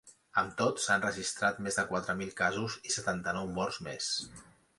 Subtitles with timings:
[0.41, 4.11] Amb tot, s’han registrat més de quatre mil casos i setanta-nou morts més.